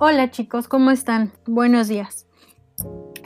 Hola 0.00 0.30
chicos, 0.30 0.68
¿cómo 0.68 0.92
están? 0.92 1.32
Buenos 1.44 1.88
días. 1.88 2.28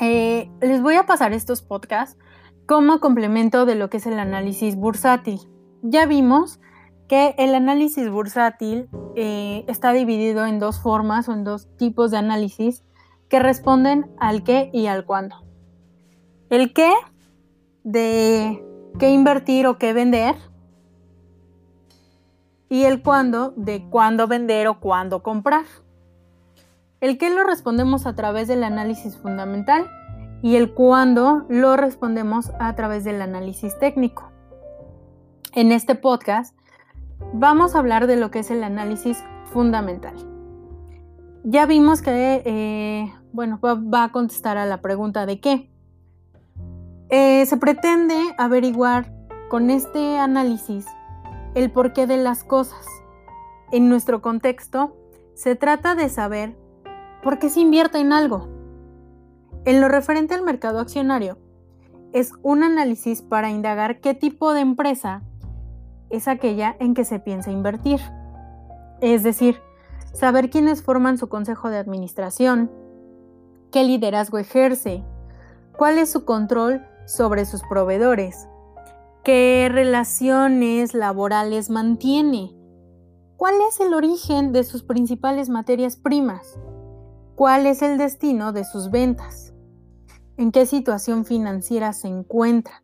Eh, 0.00 0.50
les 0.62 0.80
voy 0.80 0.94
a 0.94 1.04
pasar 1.04 1.34
estos 1.34 1.60
podcasts 1.60 2.18
como 2.66 2.98
complemento 2.98 3.66
de 3.66 3.74
lo 3.74 3.90
que 3.90 3.98
es 3.98 4.06
el 4.06 4.18
análisis 4.18 4.74
bursátil. 4.74 5.38
Ya 5.82 6.06
vimos 6.06 6.60
que 7.08 7.34
el 7.36 7.54
análisis 7.54 8.08
bursátil 8.08 8.88
eh, 9.16 9.66
está 9.68 9.92
dividido 9.92 10.46
en 10.46 10.58
dos 10.58 10.80
formas 10.80 11.28
o 11.28 11.34
en 11.34 11.44
dos 11.44 11.68
tipos 11.76 12.10
de 12.10 12.16
análisis 12.16 12.82
que 13.28 13.38
responden 13.38 14.10
al 14.18 14.42
qué 14.42 14.70
y 14.72 14.86
al 14.86 15.04
cuándo. 15.04 15.44
El 16.48 16.72
qué 16.72 16.90
de 17.84 18.64
qué 18.98 19.10
invertir 19.10 19.66
o 19.66 19.76
qué 19.76 19.92
vender 19.92 20.36
y 22.70 22.84
el 22.84 23.02
cuándo 23.02 23.52
de 23.58 23.84
cuándo 23.90 24.26
vender 24.26 24.68
o 24.68 24.80
cuándo 24.80 25.22
comprar. 25.22 25.66
El 27.02 27.18
qué 27.18 27.30
lo 27.30 27.42
respondemos 27.42 28.06
a 28.06 28.14
través 28.14 28.46
del 28.46 28.62
análisis 28.62 29.16
fundamental 29.16 29.90
y 30.40 30.54
el 30.54 30.72
cuándo 30.72 31.44
lo 31.48 31.76
respondemos 31.76 32.52
a 32.60 32.76
través 32.76 33.02
del 33.02 33.20
análisis 33.20 33.76
técnico. 33.80 34.30
En 35.52 35.72
este 35.72 35.96
podcast 35.96 36.56
vamos 37.32 37.74
a 37.74 37.80
hablar 37.80 38.06
de 38.06 38.14
lo 38.14 38.30
que 38.30 38.38
es 38.38 38.52
el 38.52 38.62
análisis 38.62 39.18
fundamental. 39.52 40.14
Ya 41.42 41.66
vimos 41.66 42.02
que, 42.02 42.40
eh, 42.44 43.12
bueno, 43.32 43.58
va, 43.60 44.04
a 44.04 44.12
contestar 44.12 44.56
a 44.56 44.64
la 44.64 44.80
pregunta 44.80 45.26
de 45.26 45.40
qué. 45.40 45.72
Eh, 47.10 47.44
se 47.46 47.56
pretende 47.56 48.16
averiguar 48.38 49.12
con 49.50 49.70
este 49.70 50.20
análisis 50.20 50.86
el 51.56 51.72
porqué 51.72 52.06
de 52.06 52.18
las 52.18 52.44
cosas. 52.44 52.86
En 53.72 53.88
nuestro 53.88 54.22
contexto, 54.22 54.96
se 55.34 55.56
trata 55.56 55.96
de 55.96 56.08
saber 56.08 56.61
¿Por 57.22 57.38
qué 57.38 57.50
se 57.50 57.60
invierte 57.60 57.98
en 57.98 58.12
algo? 58.12 58.48
En 59.64 59.80
lo 59.80 59.88
referente 59.88 60.34
al 60.34 60.42
mercado 60.42 60.80
accionario, 60.80 61.38
es 62.12 62.32
un 62.42 62.64
análisis 62.64 63.22
para 63.22 63.48
indagar 63.48 64.00
qué 64.00 64.12
tipo 64.12 64.52
de 64.52 64.60
empresa 64.60 65.22
es 66.10 66.26
aquella 66.26 66.74
en 66.80 66.94
que 66.94 67.04
se 67.04 67.20
piensa 67.20 67.52
invertir. 67.52 68.00
Es 69.00 69.22
decir, 69.22 69.60
saber 70.12 70.50
quiénes 70.50 70.82
forman 70.82 71.16
su 71.16 71.28
consejo 71.28 71.70
de 71.70 71.78
administración, 71.78 72.72
qué 73.70 73.84
liderazgo 73.84 74.38
ejerce, 74.38 75.04
cuál 75.78 75.98
es 75.98 76.10
su 76.10 76.24
control 76.24 76.84
sobre 77.06 77.44
sus 77.44 77.62
proveedores, 77.62 78.48
qué 79.22 79.68
relaciones 79.72 80.92
laborales 80.92 81.70
mantiene, 81.70 82.52
cuál 83.36 83.54
es 83.68 83.78
el 83.78 83.94
origen 83.94 84.52
de 84.52 84.64
sus 84.64 84.82
principales 84.82 85.48
materias 85.48 85.94
primas 85.94 86.58
cuál 87.34 87.66
es 87.66 87.82
el 87.82 87.98
destino 87.98 88.52
de 88.52 88.64
sus 88.64 88.90
ventas, 88.90 89.52
en 90.36 90.52
qué 90.52 90.66
situación 90.66 91.24
financiera 91.24 91.92
se 91.92 92.08
encuentra, 92.08 92.82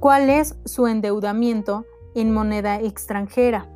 cuál 0.00 0.30
es 0.30 0.56
su 0.64 0.86
endeudamiento 0.86 1.84
en 2.14 2.32
moneda 2.32 2.80
extranjera, 2.80 3.68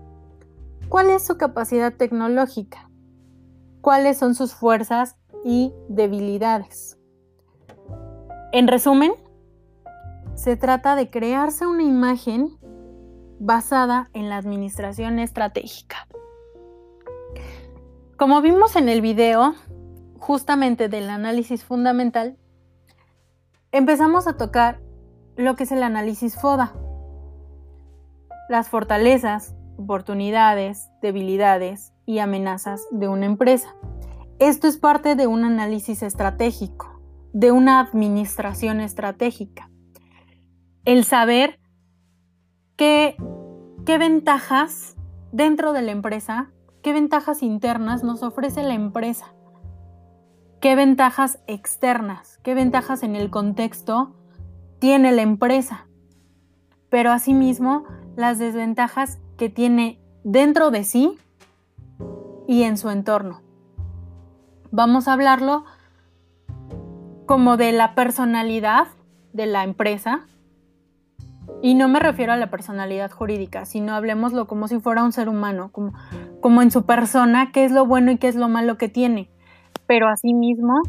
cuál 0.89 1.11
es 1.11 1.25
su 1.25 1.37
capacidad 1.37 1.92
tecnológica, 1.95 2.91
cuáles 3.81 4.19
son 4.19 4.34
sus 4.34 4.55
fuerzas 4.55 5.17
y 5.45 5.72
debilidades. 5.89 6.98
En 8.53 8.67
resumen, 8.67 9.12
se 10.34 10.56
trata 10.56 10.97
de 10.97 11.11
crearse 11.11 11.67
una 11.67 11.83
imagen 11.83 12.59
basada 13.39 14.11
en 14.12 14.28
la 14.28 14.37
administración 14.37 15.19
estratégica. 15.19 16.09
Como 18.20 18.42
vimos 18.42 18.76
en 18.76 18.90
el 18.90 19.00
video, 19.00 19.54
justamente 20.18 20.91
del 20.91 21.08
análisis 21.08 21.64
fundamental, 21.64 22.36
empezamos 23.72 24.26
a 24.26 24.36
tocar 24.36 24.78
lo 25.36 25.56
que 25.56 25.62
es 25.62 25.72
el 25.72 25.82
análisis 25.82 26.38
FODA. 26.38 26.75
Las 28.50 28.69
fortalezas, 28.69 29.54
oportunidades, 29.78 30.91
debilidades 31.00 31.94
y 32.04 32.19
amenazas 32.19 32.86
de 32.91 33.09
una 33.09 33.25
empresa. 33.25 33.75
Esto 34.38 34.69
es 34.69 34.76
parte 34.76 35.14
de 35.16 35.26
un 35.26 35.42
análisis 35.42 36.03
estratégico, 36.03 37.00
de 37.32 37.53
una 37.53 37.80
administración 37.80 38.80
estratégica. 38.80 39.70
El 40.84 41.06
saber 41.06 41.59
qué, 42.76 43.16
ventajas 43.86 44.94
dentro 45.32 45.72
de 45.72 45.80
la 45.80 45.92
empresa, 45.92 46.53
qué 46.82 46.92
ventajas 46.92 47.42
internas 47.42 48.02
nos 48.02 48.22
ofrece 48.22 48.62
la 48.62 48.74
empresa 48.74 49.32
qué 50.60 50.76
ventajas 50.76 51.41
externas, 51.46 52.38
qué 52.42 52.54
ventajas 52.54 53.02
en 53.02 53.16
el 53.16 53.30
contexto 53.30 54.14
tiene 54.78 55.10
la 55.10 55.22
empresa, 55.22 55.86
pero 56.91 57.12
asimismo 57.12 57.84
las 58.16 58.38
desventajas 58.38 59.18
que 59.38 59.48
tiene 59.48 59.98
dentro 60.22 60.70
de 60.70 60.84
sí 60.84 61.18
y 62.46 62.62
en 62.64 62.76
su 62.76 62.91
entorno. 62.91 63.41
Vamos 64.70 65.08
a 65.08 65.14
hablarlo 65.14 65.64
como 67.26 67.56
de 67.56 67.72
la 67.72 67.94
personalidad 67.94 68.88
de 69.32 69.47
la 69.47 69.64
empresa. 69.64 70.26
Y 71.62 71.75
no 71.75 71.89
me 71.89 72.01
refiero 72.01 72.33
a 72.33 72.37
la 72.37 72.51
personalidad 72.51 73.11
jurídica, 73.11 73.65
sino 73.67 73.95
hablemoslo 73.95 74.47
como 74.47 74.69
si 74.69 74.81
fuera 74.81 75.05
un 75.05 75.12
ser 75.12 75.28
humano, 75.28 75.71
como, 75.73 76.62
en 76.62 76.71
su 76.71 76.84
persona, 76.84 77.51
qué 77.53 77.65
es 77.65 77.73
lo 77.73 77.87
bueno 77.87 78.11
y 78.12 78.19
qué 78.19 78.28
es 78.28 78.37
lo 78.37 78.49
malo 78.49 78.78
que 78.78 78.89
tiene 78.89 79.31
pero 79.91 80.06
asimismo, 80.06 80.83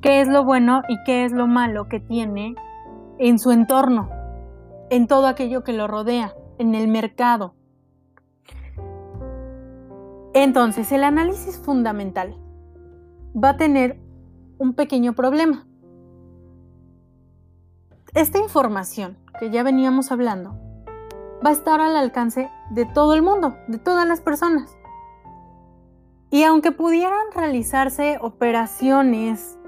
qué 0.00 0.22
es 0.22 0.28
lo 0.28 0.46
bueno 0.46 0.80
y 0.88 0.96
qué 1.04 1.26
es 1.26 1.32
lo 1.32 1.46
malo 1.46 1.90
que 1.90 2.00
tiene 2.00 2.54
en 3.18 3.38
su 3.38 3.52
entorno, 3.52 4.08
en 4.88 5.06
todo 5.08 5.26
aquello 5.26 5.62
que 5.62 5.74
lo 5.74 5.86
rodea, 5.86 6.34
en 6.56 6.74
el 6.74 6.88
mercado. 6.88 7.52
Entonces, 10.32 10.90
el 10.90 11.04
análisis 11.04 11.58
fundamental 11.58 12.34
va 13.36 13.50
a 13.50 13.56
tener 13.58 14.00
un 14.56 14.72
pequeño 14.72 15.12
problema. 15.12 15.66
Esta 18.14 18.38
información 18.38 19.18
que 19.40 19.50
ya 19.50 19.62
veníamos 19.62 20.12
hablando 20.12 20.54
va 21.44 21.50
a 21.50 21.52
estar 21.52 21.80
al 21.80 21.96
alcance 21.96 22.50
de 22.70 22.84
todo 22.84 23.14
el 23.14 23.22
mundo, 23.22 23.56
de 23.66 23.78
todas 23.78 24.06
las 24.06 24.20
personas. 24.20 24.76
Y 26.30 26.44
aunque 26.44 26.70
pudieran 26.70 27.32
realizarse 27.34 28.18
operaciones, 28.20 29.58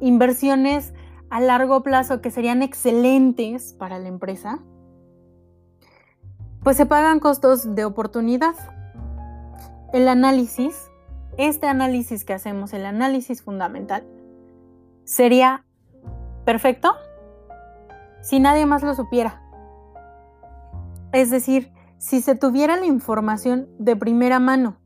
inversiones 0.00 0.94
a 1.28 1.40
largo 1.40 1.82
plazo 1.82 2.20
que 2.20 2.30
serían 2.30 2.62
excelentes 2.62 3.74
para 3.74 3.98
la 3.98 4.08
empresa, 4.08 4.60
pues 6.62 6.76
se 6.76 6.86
pagan 6.86 7.18
costos 7.18 7.74
de 7.74 7.84
oportunidad. 7.84 8.54
El 9.92 10.08
análisis, 10.08 10.90
este 11.36 11.66
análisis 11.66 12.24
que 12.24 12.32
hacemos, 12.32 12.72
el 12.72 12.86
análisis 12.86 13.42
fundamental, 13.42 14.06
sería 15.04 15.64
perfecto 16.44 16.94
si 18.22 18.40
nadie 18.40 18.64
más 18.64 18.82
lo 18.82 18.94
supiera. 18.94 19.42
Es 21.12 21.30
decir, 21.30 21.72
si 21.98 22.22
se 22.22 22.34
tuviera 22.34 22.76
la 22.76 22.86
información 22.86 23.68
de 23.78 23.94
primera 23.96 24.40
mano 24.40 24.78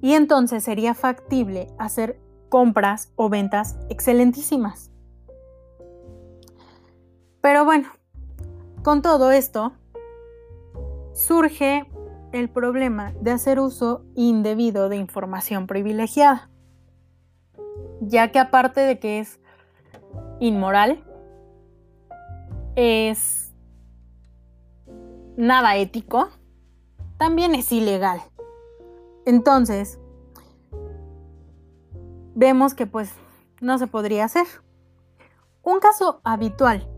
y 0.00 0.14
entonces 0.14 0.64
sería 0.64 0.94
factible 0.94 1.68
hacer 1.78 2.20
compras 2.48 3.12
o 3.16 3.28
ventas 3.28 3.78
excelentísimas. 3.88 4.90
Pero 7.40 7.64
bueno, 7.64 7.88
con 8.82 9.02
todo 9.02 9.30
esto 9.30 9.72
surge 11.12 11.88
el 12.32 12.50
problema 12.50 13.12
de 13.20 13.30
hacer 13.30 13.60
uso 13.60 14.04
indebido 14.14 14.88
de 14.88 14.96
información 14.96 15.66
privilegiada, 15.66 16.50
ya 18.00 18.32
que 18.32 18.38
aparte 18.38 18.80
de 18.80 18.98
que 18.98 19.20
es 19.20 19.40
inmoral, 20.40 21.05
es 22.76 23.52
nada 25.36 25.76
ético, 25.76 26.28
también 27.18 27.54
es 27.54 27.72
ilegal. 27.72 28.20
Entonces, 29.24 29.98
vemos 32.34 32.74
que 32.74 32.86
pues 32.86 33.10
no 33.60 33.78
se 33.78 33.86
podría 33.86 34.24
hacer. 34.24 34.46
Un 35.62 35.80
caso 35.80 36.20
habitual 36.22 36.88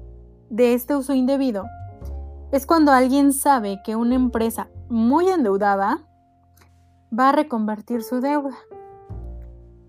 de 0.51 0.75
este 0.75 0.97
uso 0.97 1.15
indebido 1.15 1.65
es 2.51 2.67
cuando 2.67 2.93
alguien 2.93 3.33
sabe 3.33 3.81
que 3.85 3.97
una 3.97 4.15
empresa 4.15 4.69
muy 4.89 5.29
endeudada 5.29 6.07
va 7.17 7.29
a 7.29 7.33
reconvertir 7.33 8.03
su 8.03 8.21
deuda, 8.21 8.57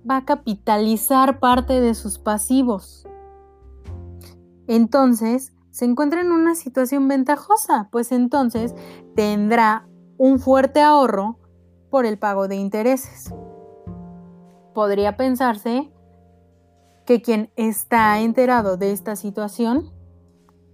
va 0.09 0.17
a 0.17 0.25
capitalizar 0.25 1.39
parte 1.39 1.81
de 1.81 1.95
sus 1.95 2.19
pasivos. 2.19 3.07
Entonces, 4.67 5.53
se 5.79 5.85
encuentra 5.85 6.19
en 6.19 6.33
una 6.33 6.55
situación 6.55 7.07
ventajosa, 7.07 7.87
pues 7.89 8.11
entonces 8.11 8.75
tendrá 9.15 9.87
un 10.17 10.39
fuerte 10.39 10.81
ahorro 10.81 11.39
por 11.89 12.05
el 12.05 12.19
pago 12.19 12.49
de 12.49 12.57
intereses. 12.57 13.33
podría 14.73 15.15
pensarse 15.15 15.89
que 17.05 17.21
quien 17.21 17.49
está 17.55 18.19
enterado 18.19 18.75
de 18.75 18.91
esta 18.91 19.15
situación 19.15 19.89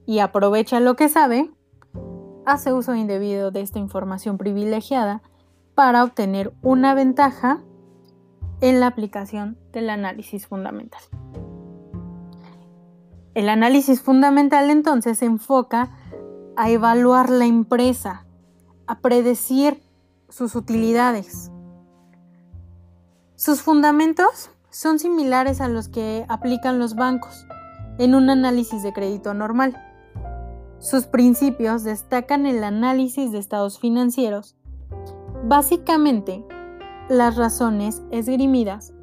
y 0.07 0.19
aprovecha 0.19 0.79
lo 0.79 0.95
que 0.95 1.07
sabe, 1.07 1.51
hace 2.47 2.73
uso 2.73 2.95
indebido 2.95 3.51
de 3.51 3.61
esta 3.61 3.77
información 3.77 4.39
privilegiada 4.39 5.21
para 5.75 6.03
obtener 6.03 6.51
una 6.63 6.95
ventaja 6.95 7.63
en 8.59 8.79
la 8.79 8.87
aplicación 8.87 9.59
del 9.71 9.91
análisis 9.91 10.47
fundamental. 10.47 11.01
El 13.35 13.49
análisis 13.49 14.01
fundamental 14.01 14.69
entonces 14.69 15.17
se 15.17 15.25
enfoca 15.25 15.91
a 16.55 16.69
evaluar 16.69 17.29
la 17.29 17.45
empresa, 17.45 18.25
a 18.87 18.99
predecir 18.99 19.83
sus 20.29 20.55
utilidades. 20.55 21.51
Sus 23.35 23.61
fundamentos 23.61 24.49
son 24.69 24.99
similares 24.99 25.59
a 25.59 25.67
los 25.67 25.89
que 25.89 26.25
aplican 26.29 26.79
los 26.79 26.95
bancos 26.95 27.45
en 27.97 28.15
un 28.15 28.29
análisis 28.29 28.83
de 28.83 28.93
crédito 28.93 29.33
normal. 29.33 29.75
Sus 30.79 31.05
principios 31.05 31.83
destacan 31.83 32.45
el 32.45 32.63
análisis 32.63 33.33
de 33.33 33.39
estados 33.39 33.79
financieros, 33.79 34.55
básicamente 35.43 36.45
las 37.09 37.35
razones 37.35 38.01
esgrimidas 38.11 38.93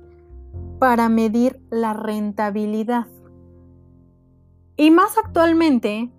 para 0.78 1.10
medir 1.10 1.60
la 1.70 1.92
rentabilidad. 1.92 3.06
Y 4.82 4.90
más 4.90 5.16
actualmente, 5.16 6.10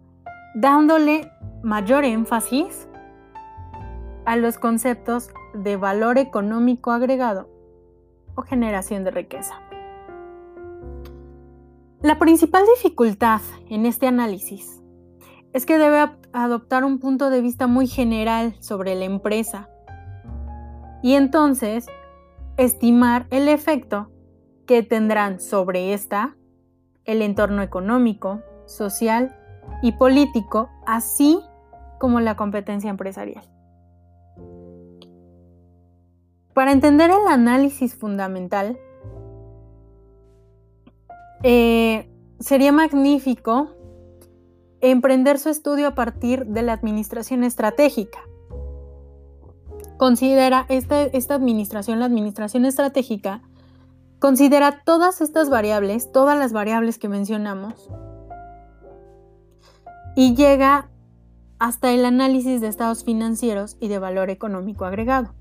dándole 0.55 1.29
mayor 1.63 2.05
énfasis 2.05 2.87
a 4.23 4.37
los 4.37 4.57
conceptos 4.57 5.31
de 5.53 5.75
valor 5.75 6.17
económico 6.17 6.91
agregado 6.91 7.49
o 8.35 8.41
generación 8.43 9.03
de 9.03 9.11
riqueza. 9.11 9.55
La 12.01 12.17
principal 12.19 12.63
dificultad 12.77 13.41
en 13.67 13.85
este 13.85 14.07
análisis 14.07 14.81
es 15.51 15.65
que 15.65 15.77
debe 15.77 16.09
adoptar 16.31 16.85
un 16.85 16.99
punto 16.99 17.29
de 17.29 17.41
vista 17.41 17.67
muy 17.67 17.87
general 17.87 18.55
sobre 18.61 18.95
la 18.95 19.03
empresa 19.03 19.67
y 21.01 21.15
entonces 21.15 21.87
estimar 22.55 23.27
el 23.29 23.49
efecto 23.49 24.09
que 24.65 24.83
tendrán 24.83 25.41
sobre 25.41 25.93
esta 25.93 26.37
el 27.03 27.21
entorno 27.21 27.61
económico, 27.61 28.41
social 28.65 29.35
y 29.81 29.93
político, 29.93 30.69
así 30.85 31.39
como 31.99 32.19
la 32.19 32.35
competencia 32.35 32.89
empresarial. 32.89 33.43
Para 36.53 36.71
entender 36.71 37.09
el 37.09 37.27
análisis 37.27 37.95
fundamental, 37.95 38.77
eh, 41.41 42.09
sería 42.39 42.71
magnífico 42.71 43.69
emprender 44.81 45.39
su 45.39 45.49
estudio 45.49 45.87
a 45.87 45.95
partir 45.95 46.45
de 46.45 46.61
la 46.61 46.73
administración 46.73 47.43
estratégica. 47.43 48.19
Considera 49.97 50.65
esta, 50.69 51.03
esta 51.03 51.35
administración, 51.35 51.99
la 51.99 52.05
administración 52.05 52.65
estratégica, 52.65 53.41
considera 54.19 54.83
todas 54.83 55.21
estas 55.21 55.49
variables, 55.49 56.11
todas 56.11 56.37
las 56.37 56.53
variables 56.53 56.99
que 56.99 57.09
mencionamos, 57.09 57.89
y 60.15 60.35
llega 60.35 60.89
hasta 61.59 61.91
el 61.91 62.05
análisis 62.05 62.61
de 62.61 62.67
estados 62.67 63.03
financieros 63.03 63.77
y 63.79 63.87
de 63.87 63.99
valor 63.99 64.29
económico 64.29 64.85
agregado. 64.85 65.33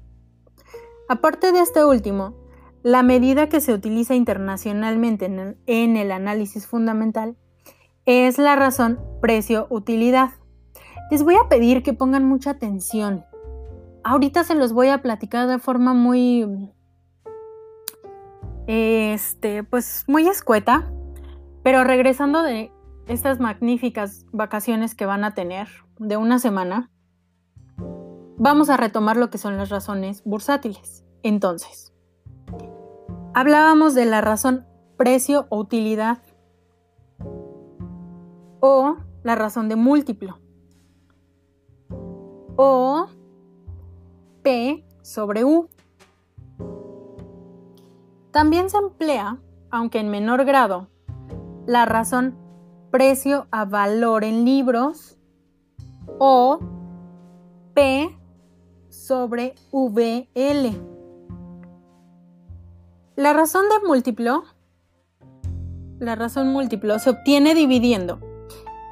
Aparte 1.08 1.52
de 1.52 1.60
este 1.60 1.84
último, 1.84 2.34
la 2.82 3.02
medida 3.02 3.48
que 3.48 3.60
se 3.60 3.72
utiliza 3.72 4.14
internacionalmente 4.14 5.26
en 5.66 5.96
el, 5.96 6.12
análisis 6.12 6.66
fundamental 6.66 7.36
es 8.06 8.38
la 8.38 8.56
razón 8.56 9.00
precio-utilidad. 9.20 10.30
Les 11.10 11.22
voy 11.22 11.34
a 11.34 11.48
pedir 11.48 11.82
que 11.82 11.92
pongan 11.92 12.25
mucha 12.25 12.50
atención. 12.50 13.25
Ahorita 14.04 14.42
se 14.42 14.54
los 14.54 14.72
voy 14.72 14.88
a 14.88 15.02
platicar 15.02 15.46
de 15.46 15.58
forma 15.58 15.94
muy, 15.94 16.72
este, 18.66 19.62
pues 19.62 20.04
muy 20.08 20.26
escueta, 20.26 20.90
pero 21.62 21.84
regresando 21.84 22.42
de 22.42 22.72
estas 23.06 23.40
magníficas 23.40 24.26
vacaciones 24.32 24.94
que 24.94 25.06
van 25.06 25.25
a 25.25 25.34
tener 25.34 25.69
de 25.99 26.16
una 26.16 26.38
semana, 26.38 26.90
vamos 28.37 28.70
a 28.70 28.76
retomar 28.76 29.16
lo 29.16 29.31
que 29.31 29.38
son 29.38 29.56
las 29.56 29.69
razones 29.69 30.22
bursátiles. 30.25 31.04
Entonces, 31.22 31.93
hablábamos 33.34 33.94
de 33.94 34.04
la 34.04 34.20
razón 34.20 34.66
precio 34.96 35.46
o 35.49 35.58
utilidad 35.58 36.19
o 38.60 38.96
la 39.22 39.34
razón 39.34 39.69
de 39.69 39.76
múltiplo 39.76 40.38
o 42.56 43.06
P 44.43 44.84
sobre 45.02 45.44
U. 45.44 45.69
También 48.31 48.70
se 48.70 48.78
emplea, 48.78 49.38
aunque 49.70 50.00
en 50.00 50.08
menor 50.08 50.44
grado, 50.44 50.88
la 51.66 51.84
razón 51.84 52.41
precio 52.92 53.48
a 53.50 53.64
valor 53.64 54.22
en 54.22 54.44
libros 54.44 55.16
o 56.18 56.60
P 57.74 58.16
sobre 58.90 59.54
VL. 59.72 60.76
La 63.16 63.32
razón 63.32 63.64
de 63.70 63.86
múltiplo, 63.88 64.44
la 65.98 66.14
razón 66.16 66.52
múltiplo 66.52 66.98
se 66.98 67.10
obtiene 67.10 67.54
dividiendo 67.54 68.20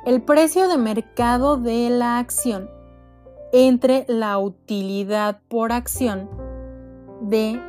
el 0.07 0.23
precio 0.23 0.67
de 0.69 0.79
mercado 0.79 1.59
de 1.59 1.91
la 1.91 2.19
acción 2.19 2.71
entre 3.53 4.07
la 4.09 4.39
utilidad 4.39 5.43
por 5.49 5.73
acción 5.73 6.31
de 7.21 7.61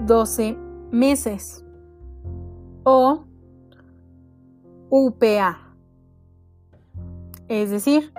12 0.00 0.58
meses 0.90 1.64
o 2.84 3.24
UPA, 4.90 5.76
es 7.48 7.70
decir, 7.70 8.12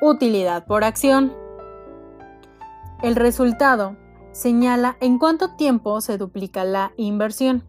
utilidad 0.00 0.66
por 0.66 0.84
acción. 0.84 1.32
El 3.02 3.16
resultado 3.16 3.96
señala 4.32 4.96
en 5.00 5.18
cuánto 5.18 5.56
tiempo 5.56 6.00
se 6.00 6.18
duplica 6.18 6.64
la 6.64 6.92
inversión. 6.96 7.64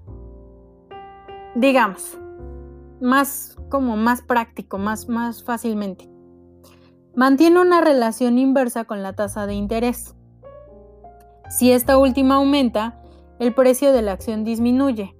Digamos, 1.55 2.17
más 3.01 3.58
como 3.70 3.96
más 3.98 4.22
práctico, 4.22 4.77
más, 4.77 5.10
más 5.10 5.43
fácilmente. 5.43 6.10
Mantiene 7.15 7.60
una 7.60 7.81
relación 7.81 8.38
inversa 8.38 8.86
con 8.86 9.03
la 9.03 9.13
tasa 9.13 9.48
de 9.48 9.53
interés. 9.53 10.15
Si 11.50 11.72
esta 11.72 11.98
última 11.98 12.36
aumenta, 12.36 13.01
el 13.39 13.53
precio 13.53 13.91
de 13.91 14.01
la 14.01 14.13
acción 14.13 14.43
disminuye 14.43 15.15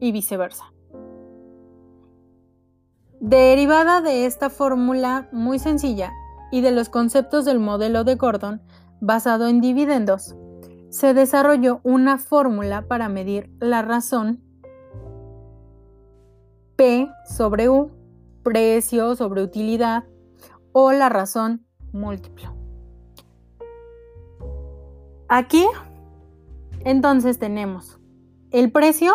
y 0.00 0.12
viceversa. 0.12 0.73
Derivada 3.26 4.02
de 4.02 4.26
esta 4.26 4.50
fórmula 4.50 5.30
muy 5.32 5.58
sencilla 5.58 6.12
y 6.52 6.60
de 6.60 6.72
los 6.72 6.90
conceptos 6.90 7.46
del 7.46 7.58
modelo 7.58 8.04
de 8.04 8.16
Gordon 8.16 8.60
basado 9.00 9.48
en 9.48 9.62
dividendos, 9.62 10.36
se 10.90 11.14
desarrolló 11.14 11.80
una 11.84 12.18
fórmula 12.18 12.86
para 12.86 13.08
medir 13.08 13.50
la 13.60 13.80
razón 13.80 14.42
P 16.76 17.08
sobre 17.24 17.70
U, 17.70 17.92
precio 18.42 19.16
sobre 19.16 19.42
utilidad, 19.42 20.04
o 20.72 20.92
la 20.92 21.08
razón 21.08 21.64
múltiplo. 21.92 22.54
Aquí, 25.28 25.64
entonces 26.80 27.38
tenemos 27.38 27.98
el 28.50 28.70
precio 28.70 29.14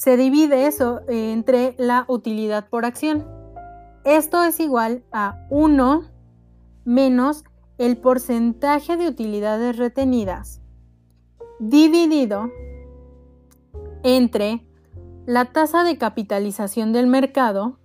se 0.00 0.16
divide 0.16 0.66
eso 0.66 1.02
eh, 1.08 1.30
entre 1.30 1.74
la 1.76 2.06
utilidad 2.08 2.70
por 2.70 2.86
acción. 2.86 3.26
Esto 4.02 4.42
es 4.44 4.58
igual 4.58 5.04
a 5.12 5.46
1 5.50 6.04
menos 6.86 7.44
el 7.76 7.98
porcentaje 7.98 8.96
de 8.96 9.08
utilidades 9.08 9.76
retenidas 9.76 10.62
dividido 11.58 12.48
entre 14.02 14.66
la 15.26 15.52
tasa 15.52 15.84
de 15.84 15.98
capitalización 15.98 16.94
del 16.94 17.06
mercado 17.06 17.78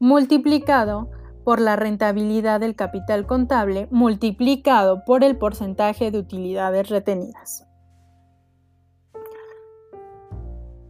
multiplicado 0.00 1.08
por 1.44 1.60
la 1.60 1.76
rentabilidad 1.76 2.58
del 2.58 2.74
capital 2.74 3.28
contable 3.28 3.86
multiplicado 3.92 5.04
por 5.04 5.22
el 5.22 5.38
porcentaje 5.38 6.10
de 6.10 6.18
utilidades 6.18 6.88
retenidas. 6.88 7.71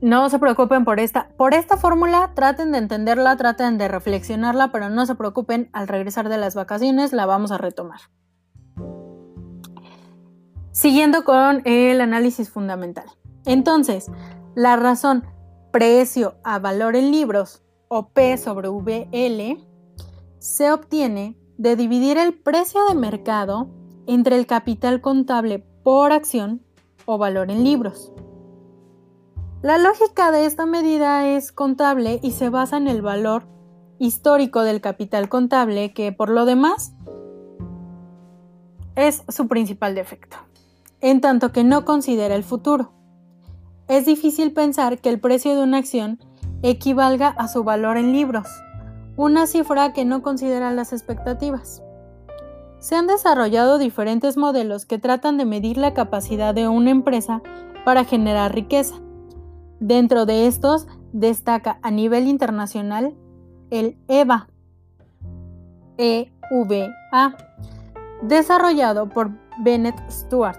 No 0.02 0.28
se 0.28 0.40
preocupen 0.40 0.84
por 0.84 0.98
esta. 0.98 1.28
Por 1.36 1.54
esta 1.54 1.76
fórmula, 1.76 2.32
traten 2.34 2.72
de 2.72 2.78
entenderla, 2.78 3.36
traten 3.36 3.78
de 3.78 3.86
reflexionarla, 3.86 4.72
pero 4.72 4.90
no 4.90 5.06
se 5.06 5.14
preocupen, 5.14 5.70
al 5.72 5.86
regresar 5.86 6.28
de 6.28 6.38
las 6.38 6.56
vacaciones 6.56 7.12
la 7.12 7.24
vamos 7.24 7.52
a 7.52 7.58
retomar. 7.58 8.00
Siguiendo 10.72 11.22
con 11.22 11.62
el 11.66 12.00
análisis 12.00 12.50
fundamental. 12.50 13.04
Entonces, 13.46 14.10
la 14.56 14.74
razón 14.74 15.24
precio 15.70 16.34
a 16.42 16.58
valor 16.58 16.96
en 16.96 17.12
libros 17.12 17.62
o 17.86 18.08
P 18.08 18.36
sobre 18.38 18.70
VL 18.70 19.64
se 20.40 20.72
obtiene 20.72 21.38
de 21.58 21.76
dividir 21.76 22.18
el 22.18 22.34
precio 22.34 22.80
de 22.88 22.96
mercado 22.96 23.68
entre 24.08 24.34
el 24.34 24.48
capital 24.48 25.00
contable 25.00 25.60
por 25.84 26.10
acción 26.10 26.60
o 27.04 27.18
valor 27.18 27.52
en 27.52 27.62
libros. 27.62 28.12
La 29.62 29.78
lógica 29.78 30.32
de 30.32 30.44
esta 30.44 30.66
medida 30.66 31.28
es 31.28 31.52
contable 31.52 32.18
y 32.20 32.32
se 32.32 32.48
basa 32.48 32.76
en 32.76 32.88
el 32.88 33.00
valor 33.00 33.44
histórico 34.00 34.64
del 34.64 34.80
capital 34.80 35.28
contable 35.28 35.92
que 35.92 36.10
por 36.10 36.30
lo 36.30 36.46
demás 36.46 36.94
es 38.96 39.22
su 39.28 39.46
principal 39.46 39.94
defecto, 39.94 40.36
en 41.00 41.20
tanto 41.20 41.52
que 41.52 41.62
no 41.62 41.84
considera 41.84 42.34
el 42.34 42.42
futuro. 42.42 42.90
Es 43.86 44.04
difícil 44.04 44.52
pensar 44.52 44.98
que 44.98 45.10
el 45.10 45.20
precio 45.20 45.54
de 45.54 45.62
una 45.62 45.78
acción 45.78 46.18
equivalga 46.64 47.28
a 47.28 47.46
su 47.46 47.62
valor 47.62 47.98
en 47.98 48.12
libros, 48.12 48.48
una 49.16 49.46
cifra 49.46 49.92
que 49.92 50.04
no 50.04 50.22
considera 50.22 50.72
las 50.72 50.92
expectativas. 50.92 51.84
Se 52.80 52.96
han 52.96 53.06
desarrollado 53.06 53.78
diferentes 53.78 54.36
modelos 54.36 54.86
que 54.86 54.98
tratan 54.98 55.38
de 55.38 55.44
medir 55.44 55.76
la 55.76 55.94
capacidad 55.94 56.52
de 56.52 56.66
una 56.66 56.90
empresa 56.90 57.42
para 57.84 58.04
generar 58.04 58.52
riqueza. 58.52 58.96
Dentro 59.82 60.26
de 60.26 60.46
estos 60.46 60.86
destaca 61.12 61.80
a 61.82 61.90
nivel 61.90 62.28
internacional 62.28 63.16
el 63.70 63.98
EVA, 64.06 64.46
EVA, 65.98 67.36
desarrollado 68.22 69.08
por 69.08 69.32
Bennett 69.58 69.96
Stewart. 70.08 70.56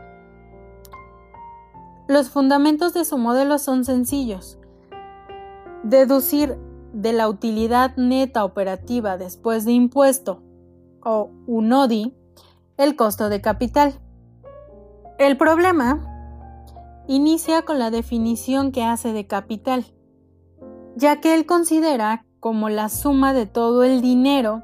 Los 2.10 2.32
fundamentos 2.32 2.94
de 2.94 3.06
su 3.06 3.18
modelo 3.18 3.60
son 3.60 3.86
sencillos. 3.86 4.60
Deducir 5.84 6.58
de 6.92 7.13
la 7.13 7.30
utilidad 7.30 7.96
neta 7.96 8.44
operativa 8.44 9.18
después 9.18 9.63
de 9.63 9.72
impuesto 9.72 10.44
o 11.01 11.32
UNODI 11.48 12.13
el 12.75 12.98
costo 12.98 13.30
de 13.30 13.39
capital. 13.39 13.94
El 15.18 15.38
problema 15.38 16.12
inicia 17.08 17.64
con 17.64 17.80
la 17.80 17.92
definición 17.92 18.72
que 18.72 18.84
hace 18.84 19.14
de 19.14 19.28
capital, 19.28 19.86
ya 20.96 21.20
que 21.20 21.34
él 21.34 21.46
considera 21.46 22.26
como 22.40 22.70
la 22.70 22.90
suma 22.90 23.34
de 23.34 23.46
todo 23.46 23.84
el 23.84 24.02
dinero 24.02 24.64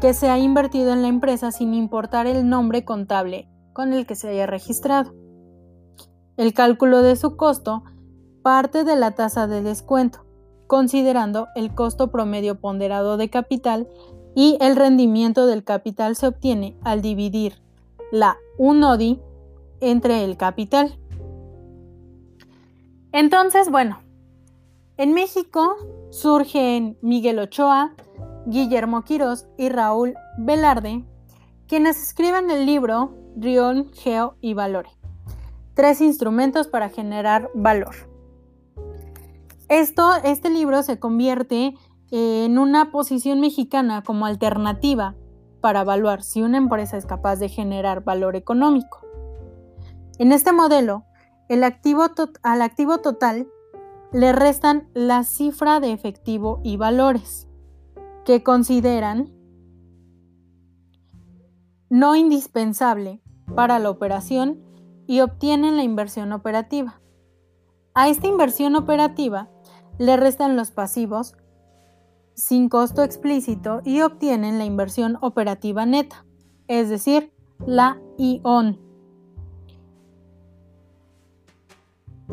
que 0.00 0.14
se 0.14 0.28
ha 0.28 0.38
invertido 0.38 0.92
en 0.92 1.02
la 1.02 1.08
empresa 1.08 1.52
sin 1.52 1.74
importar 1.74 2.26
el 2.26 2.48
nombre 2.48 2.84
contable 2.84 3.48
con 3.72 3.92
el 3.92 4.06
que 4.06 4.14
se 4.14 4.28
haya 4.28 4.46
registrado. 4.46 5.14
El 6.36 6.52
cálculo 6.52 7.02
de 7.02 7.16
su 7.16 7.36
costo 7.36 7.84
parte 8.42 8.84
de 8.84 8.96
la 8.96 9.12
tasa 9.12 9.46
de 9.46 9.62
descuento, 9.62 10.26
considerando 10.66 11.48
el 11.54 11.74
costo 11.74 12.10
promedio 12.10 12.60
ponderado 12.60 13.16
de 13.16 13.30
capital 13.30 13.88
y 14.34 14.58
el 14.60 14.76
rendimiento 14.76 15.46
del 15.46 15.64
capital 15.64 16.16
se 16.16 16.26
obtiene 16.26 16.76
al 16.82 17.00
dividir 17.00 17.62
la 18.10 18.36
UNODI 18.58 19.20
entre 19.80 20.24
el 20.24 20.36
capital. 20.36 20.98
Entonces, 23.14 23.70
bueno, 23.70 24.00
en 24.98 25.14
México 25.14 25.76
surgen 26.10 26.98
Miguel 27.00 27.38
Ochoa, 27.38 27.94
Guillermo 28.44 29.04
Quirós 29.04 29.46
y 29.56 29.70
Raúl 29.70 30.14
Velarde, 30.36 31.02
quienes 31.66 32.02
escriben 32.02 32.50
el 32.50 32.66
libro 32.66 33.16
Rion, 33.36 33.90
Geo 33.94 34.36
y 34.42 34.52
Valore 34.52 34.90
tres 35.74 36.00
instrumentos 36.00 36.68
para 36.68 36.88
generar 36.88 37.50
valor. 37.54 37.94
Esto, 39.68 40.14
este 40.22 40.50
libro 40.50 40.82
se 40.82 40.98
convierte 40.98 41.74
en 42.10 42.58
una 42.58 42.92
posición 42.92 43.40
mexicana 43.40 44.02
como 44.02 44.26
alternativa 44.26 45.16
para 45.60 45.80
evaluar 45.80 46.22
si 46.22 46.42
una 46.42 46.58
empresa 46.58 46.96
es 46.96 47.06
capaz 47.06 47.36
de 47.36 47.48
generar 47.48 48.04
valor 48.04 48.36
económico. 48.36 49.00
En 50.18 50.30
este 50.30 50.52
modelo, 50.52 51.04
el 51.48 51.64
activo 51.64 52.06
al 52.42 52.62
activo 52.62 52.98
total 52.98 53.48
le 54.12 54.32
restan 54.32 54.88
la 54.94 55.24
cifra 55.24 55.80
de 55.80 55.92
efectivo 55.92 56.60
y 56.62 56.76
valores, 56.76 57.48
que 58.24 58.42
consideran 58.42 59.32
no 61.90 62.16
indispensable 62.16 63.20
para 63.54 63.78
la 63.78 63.90
operación 63.90 64.60
y 65.06 65.20
obtienen 65.20 65.76
la 65.76 65.82
inversión 65.82 66.32
operativa. 66.32 67.00
A 67.94 68.08
esta 68.08 68.26
inversión 68.26 68.74
operativa 68.74 69.50
le 69.98 70.16
restan 70.16 70.56
los 70.56 70.70
pasivos 70.70 71.36
sin 72.34 72.68
costo 72.68 73.02
explícito 73.02 73.80
y 73.84 74.00
obtienen 74.00 74.58
la 74.58 74.64
inversión 74.64 75.18
operativa 75.20 75.86
neta, 75.86 76.24
es 76.66 76.88
decir, 76.88 77.32
la 77.66 78.00
ION. 78.18 78.80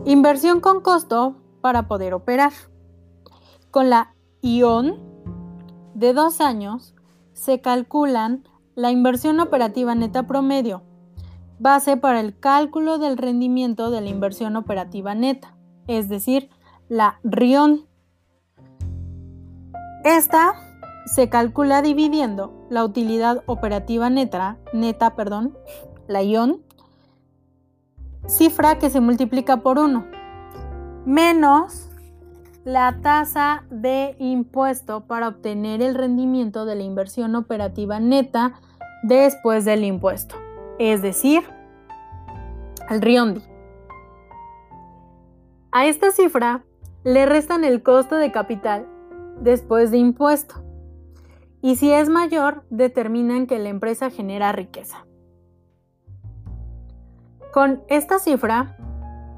Inversión 0.06 0.60
con 0.62 0.82
costo 0.82 1.36
para 1.62 1.88
poder 1.88 2.14
operar. 2.14 2.54
Con 3.70 3.90
la 3.90 4.14
ION 4.42 5.00
de 5.94 6.14
dos 6.14 6.42
años 6.42 6.96
se 7.34 7.62
calculan 7.62 8.48
la 8.76 8.92
inversión 8.92 9.40
operativa 9.40 9.96
neta 9.96 10.28
promedio 10.28 10.84
base 11.62 11.96
para 11.96 12.20
el 12.20 12.40
cálculo 12.40 12.98
del 12.98 13.18
rendimiento 13.18 13.92
de 13.92 14.02
la 14.02 14.10
inversión 14.10 14.56
operativa 14.56 15.14
neta, 15.14 15.56
es 15.86 16.10
decir, 16.10 16.50
la 16.90 17.20
RION. 17.24 17.86
Esta 20.04 20.56
se 21.06 21.30
calcula 21.30 21.84
dividiendo 21.84 22.52
la 22.72 22.84
utilidad 22.84 23.44
operativa 23.46 24.10
neta, 24.10 24.58
neta, 24.74 25.16
perdón, 25.16 25.56
la 26.08 26.24
ION, 26.24 26.64
cifra 28.28 28.80
que 28.80 28.90
se 28.90 29.02
multiplica 29.02 29.58
por 29.58 29.80
1, 29.80 30.06
menos 31.06 31.90
la 32.64 33.00
tasa 33.02 33.64
de 33.70 34.16
impuesto 34.20 35.02
para 35.02 35.28
obtener 35.28 35.82
el 35.82 35.96
rendimiento 35.96 36.66
de 36.66 36.76
la 36.76 36.84
inversión 36.84 37.36
operativa 37.36 38.00
neta 38.00 38.54
después 39.04 39.66
del 39.66 39.84
impuesto 39.84 40.36
es 40.90 41.04
decir, 41.04 41.44
al 42.88 43.02
Riondi. 43.02 43.44
A 45.72 45.86
esta 45.86 46.10
cifra 46.10 46.64
le 47.04 47.28
restan 47.28 47.64
el 47.64 47.84
costo 47.84 48.16
de 48.16 48.32
capital 48.32 48.88
después 49.40 49.92
de 49.92 49.98
impuesto 49.98 50.64
y 51.62 51.76
si 51.76 51.92
es 51.92 52.10
mayor 52.10 52.64
determinan 52.72 53.46
que 53.46 53.60
la 53.60 53.70
empresa 53.70 54.10
genera 54.10 54.52
riqueza. 54.54 55.06
Con 57.54 57.84
esta 57.90 58.20
cifra, 58.20 58.78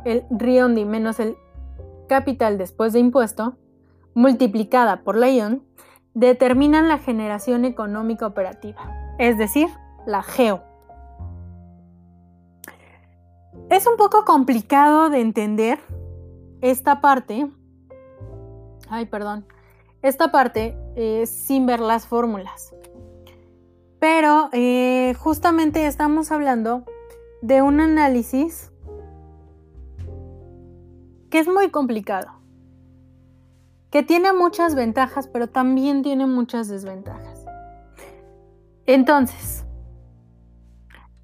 el 0.05 0.23
Riondi 0.29 0.85
menos 0.85 1.19
el 1.19 1.35
capital 2.07 2.59
después 2.59 2.93
de 2.93 2.99
impuesto, 2.99 3.57
multiplicada 4.13 5.03
por 5.03 5.17
la 5.17 5.29
ION, 5.29 5.63
determinan 6.13 6.87
la 6.87 6.99
generación 6.99 7.65
económica 7.65 8.27
operativa, 8.27 9.15
es 9.17 9.39
decir, 9.39 9.67
la 10.05 10.21
GEO. 10.21 10.61
Es 13.71 13.87
un 13.87 13.97
poco 13.97 14.25
complicado 14.25 15.09
de 15.09 15.19
entender 15.19 15.79
esta 16.61 17.01
parte. 17.01 17.49
Ay, 18.89 19.07
perdón. 19.07 19.47
Esta 20.03 20.31
parte 20.31 20.77
eh, 20.95 21.25
sin 21.25 21.65
ver 21.65 21.79
las 21.79 22.05
fórmulas. 22.05 22.75
Pero 23.99 24.49
eh, 24.51 25.15
justamente 25.17 25.87
estamos 25.87 26.31
hablando 26.31 26.85
de 27.43 27.61
un 27.61 27.79
análisis 27.79 28.71
que 31.29 31.39
es 31.39 31.47
muy 31.47 31.69
complicado, 31.69 32.31
que 33.91 34.01
tiene 34.01 34.33
muchas 34.33 34.73
ventajas, 34.73 35.27
pero 35.27 35.47
también 35.47 36.01
tiene 36.01 36.25
muchas 36.25 36.67
desventajas. 36.67 37.45
Entonces, 38.85 39.63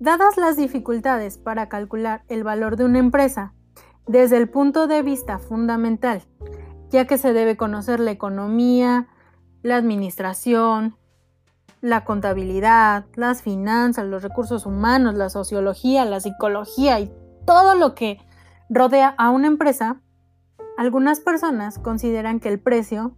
Dadas 0.02 0.38
las 0.38 0.56
dificultades 0.56 1.38
para 1.38 1.68
calcular 1.68 2.24
el 2.30 2.46
valor 2.46 2.78
de 2.78 2.86
una 2.86 3.00
empresa 3.00 3.54
desde 4.08 4.38
el 4.38 4.50
punto 4.50 4.88
de 4.88 5.04
vista 5.04 5.40
fundamental, 5.40 6.24
ya 6.90 7.06
que 7.06 7.18
se 7.18 7.34
debe 7.34 7.58
conocer 7.58 8.00
la 8.00 8.12
economía, 8.12 9.10
la 9.62 9.76
administración, 9.76 10.96
la 11.82 12.04
contabilidad, 12.04 13.06
las 13.16 13.42
finanzas, 13.42 14.06
los 14.06 14.24
recursos 14.24 14.66
humanos, 14.66 15.16
la 15.16 15.30
sociología, 15.30 16.06
la 16.06 16.20
psicología 16.20 17.00
y 17.00 17.12
todo 17.46 17.76
lo 17.76 17.96
que 17.96 18.20
rodea 18.70 19.16
a 19.18 19.30
una 19.30 19.48
empresa, 19.48 20.02
algunas 20.78 21.20
personas 21.20 21.80
consideran 21.80 22.40
que 22.40 22.50
el 22.50 22.60
precio, 22.60 23.16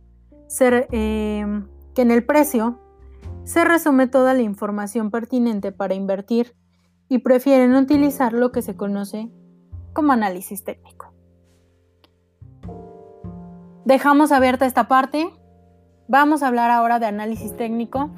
eh, 0.59 1.45
que 1.93 2.01
en 2.01 2.11
el 2.11 2.25
precio 2.25 2.79
se 3.43 3.63
resume 3.65 4.07
toda 4.07 4.33
la 4.33 4.41
información 4.41 5.11
pertinente 5.11 5.71
para 5.71 5.93
invertir 5.93 6.55
y 7.09 7.19
prefieren 7.19 7.75
utilizar 7.75 8.33
lo 8.33 8.51
que 8.51 8.61
se 8.61 8.75
conoce 8.75 9.29
como 9.93 10.13
análisis 10.13 10.63
técnico. 10.63 11.11
dejamos 13.85 14.31
abierta 14.31 14.65
esta 14.65 14.87
parte. 14.87 15.29
Vamos 16.07 16.43
a 16.43 16.47
hablar 16.47 16.71
ahora 16.71 16.99
de 16.99 17.07
análisis 17.07 17.55
técnico, 17.55 18.09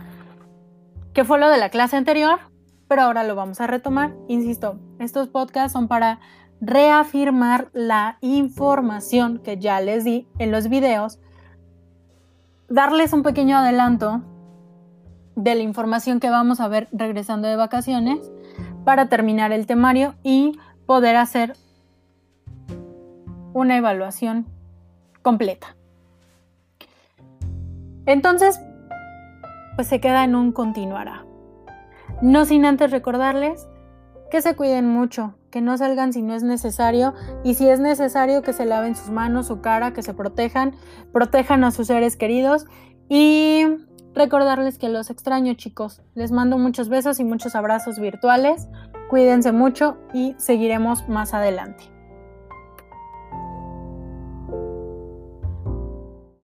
que 1.13 1.23
fue 1.23 1.39
lo 1.39 1.49
de 1.49 1.57
la 1.57 1.69
clase 1.69 1.95
anterior, 1.95 2.39
pero 2.87 3.03
ahora 3.03 3.23
lo 3.23 3.35
vamos 3.35 3.61
a 3.61 3.67
retomar. 3.67 4.13
Insisto, 4.27 4.79
estos 4.99 5.27
podcasts 5.27 5.73
son 5.73 5.87
para 5.87 6.19
reafirmar 6.59 7.69
la 7.73 8.17
información 8.21 9.39
que 9.39 9.57
ya 9.57 9.79
les 9.81 10.03
di 10.03 10.27
en 10.39 10.51
los 10.51 10.69
videos, 10.69 11.19
darles 12.69 13.13
un 13.13 13.23
pequeño 13.23 13.57
adelanto 13.57 14.21
de 15.35 15.55
la 15.55 15.61
información 15.61 16.19
que 16.19 16.29
vamos 16.29 16.59
a 16.59 16.67
ver 16.67 16.87
regresando 16.91 17.47
de 17.47 17.55
vacaciones 17.55 18.31
para 18.85 19.09
terminar 19.09 19.51
el 19.51 19.65
temario 19.65 20.15
y 20.23 20.57
poder 20.85 21.15
hacer 21.15 21.53
una 23.53 23.77
evaluación 23.77 24.47
completa. 25.21 25.75
Entonces, 28.05 28.59
pues 29.75 29.87
se 29.87 29.99
queda 29.99 30.23
en 30.23 30.35
un 30.35 30.51
continuará. 30.51 31.25
No 32.21 32.45
sin 32.45 32.65
antes 32.65 32.91
recordarles 32.91 33.67
que 34.29 34.41
se 34.41 34.55
cuiden 34.55 34.89
mucho, 34.89 35.35
que 35.51 35.61
no 35.61 35.77
salgan 35.77 36.13
si 36.13 36.21
no 36.21 36.33
es 36.33 36.41
necesario 36.41 37.13
y 37.43 37.53
si 37.53 37.69
es 37.69 37.79
necesario 37.79 38.41
que 38.41 38.53
se 38.53 38.65
laven 38.65 38.95
sus 38.95 39.09
manos, 39.09 39.47
su 39.47 39.61
cara, 39.61 39.93
que 39.93 40.01
se 40.01 40.13
protejan, 40.13 40.75
protejan 41.11 41.63
a 41.63 41.71
sus 41.71 41.87
seres 41.87 42.17
queridos 42.17 42.65
y 43.09 43.65
recordarles 44.15 44.77
que 44.77 44.89
los 44.89 45.09
extraño 45.09 45.53
chicos. 45.53 46.01
Les 46.15 46.31
mando 46.31 46.57
muchos 46.57 46.89
besos 46.89 47.19
y 47.19 47.23
muchos 47.23 47.55
abrazos 47.55 47.99
virtuales. 47.99 48.67
Cuídense 49.09 49.51
mucho 49.51 49.97
y 50.13 50.35
seguiremos 50.37 51.07
más 51.07 51.33
adelante. 51.33 51.92